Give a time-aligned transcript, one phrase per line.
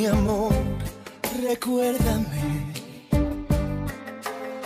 [0.00, 0.54] mi amor,
[1.46, 2.72] recuérdame.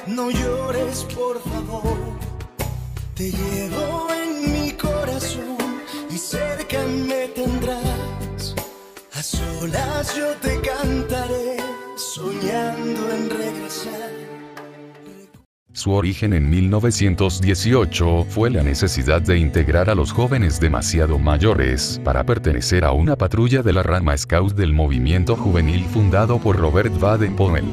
[0.07, 1.99] No llores, por favor.
[3.17, 6.79] Te llevo en mi corazón y cerca
[7.09, 8.55] me tendrás.
[9.15, 11.34] A solas yo te cantaré,
[15.85, 22.25] Su origen en 1918 fue la necesidad de integrar a los jóvenes demasiado mayores para
[22.25, 27.67] pertenecer a una patrulla de la rama Scout del movimiento juvenil fundado por Robert Baden-Powell.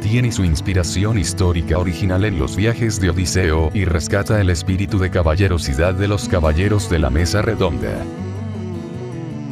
[0.00, 5.10] Tiene su inspiración histórica original en los viajes de Odiseo y rescata el espíritu de
[5.10, 8.02] caballerosidad de los caballeros de la mesa redonda.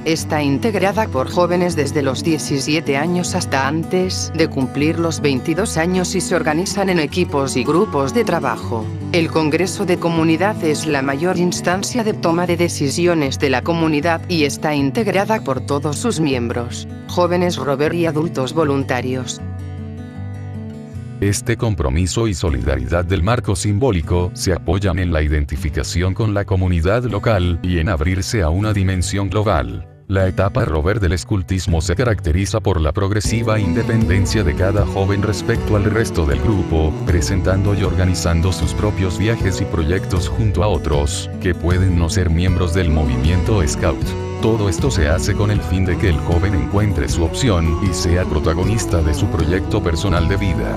[0.07, 6.15] Está integrada por jóvenes desde los 17 años hasta antes de cumplir los 22 años
[6.15, 8.87] y se organizan en equipos y grupos de trabajo.
[9.13, 14.23] El Congreso de Comunidad es la mayor instancia de toma de decisiones de la comunidad
[14.27, 19.43] y está integrada por todos sus miembros, jóvenes Robert y adultos voluntarios.
[21.21, 27.05] Este compromiso y solidaridad del marco simbólico se apoyan en la identificación con la comunidad
[27.05, 29.90] local y en abrirse a una dimensión global.
[30.11, 35.77] La etapa Robert del escultismo se caracteriza por la progresiva independencia de cada joven respecto
[35.77, 41.31] al resto del grupo, presentando y organizando sus propios viajes y proyectos junto a otros,
[41.41, 44.05] que pueden no ser miembros del movimiento Scout.
[44.43, 47.95] Todo esto se hace con el fin de que el joven encuentre su opción y
[47.95, 50.77] sea protagonista de su proyecto personal de vida.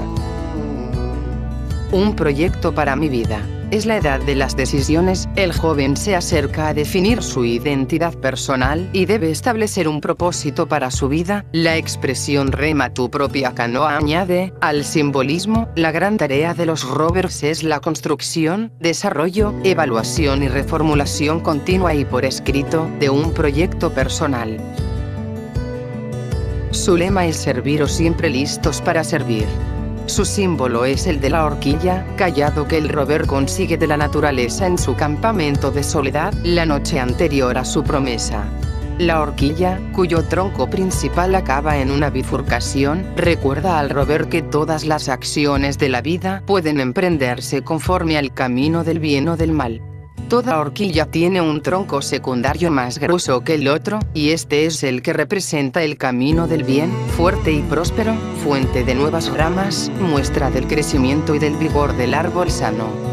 [1.91, 3.41] Un proyecto para mi vida.
[3.73, 8.87] Es la edad de las decisiones, el joven se acerca a definir su identidad personal
[8.93, 11.43] y debe establecer un propósito para su vida.
[11.53, 17.41] La expresión rema tu propia canoa añade, al simbolismo, la gran tarea de los rovers
[17.41, 24.59] es la construcción, desarrollo, evaluación y reformulación continua y por escrito, de un proyecto personal.
[26.69, 29.47] Su lema es servir o siempre listos para servir.
[30.05, 34.67] Su símbolo es el de la horquilla, callado que el rover consigue de la naturaleza
[34.67, 38.43] en su campamento de soledad la noche anterior a su promesa.
[38.99, 45.09] La horquilla, cuyo tronco principal acaba en una bifurcación, recuerda al rover que todas las
[45.09, 49.81] acciones de la vida pueden emprenderse conforme al camino del bien o del mal.
[50.29, 55.01] Toda horquilla tiene un tronco secundario más grueso que el otro, y este es el
[55.01, 60.67] que representa el camino del bien, fuerte y próspero, fuente de nuevas ramas, muestra del
[60.67, 63.12] crecimiento y del vigor del árbol sano.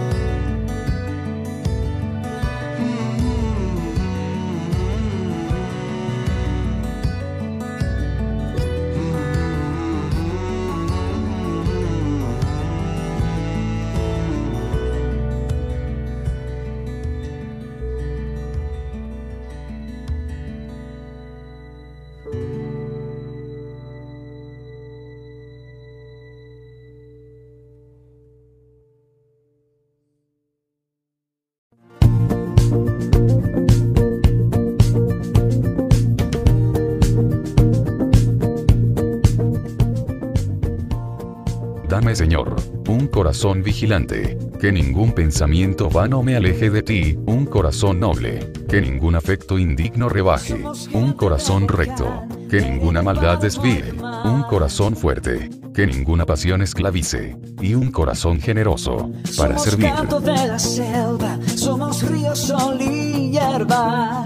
[41.91, 42.55] Dame Señor,
[42.87, 48.81] un corazón vigilante, que ningún pensamiento vano me aleje de ti, un corazón noble, que
[48.81, 53.93] ningún afecto indigno rebaje, un corazón recto, que ninguna maldad desvíe,
[54.25, 59.89] un corazón fuerte, que ninguna pasión esclavice, y un corazón generoso, para Somos servir.
[59.89, 64.25] gato de la selva, somos río, sol y hierba.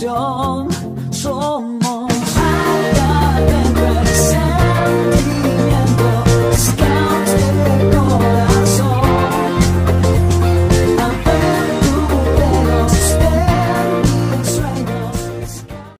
[0.00, 0.66] 想
[1.12, 1.62] 说